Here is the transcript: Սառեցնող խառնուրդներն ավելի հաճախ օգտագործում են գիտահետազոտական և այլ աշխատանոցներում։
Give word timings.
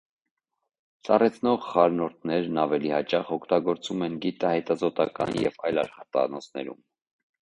Սառեցնող 1.07 1.59
խառնուրդներն 1.73 2.57
ավելի 2.63 2.93
հաճախ 2.95 3.29
օգտագործում 3.37 4.01
են 4.07 4.17
գիտահետազոտական 4.25 5.39
և 5.43 5.61
այլ 5.71 5.83
աշխատանոցներում։ 5.83 6.83